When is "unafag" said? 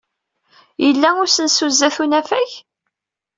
2.03-2.51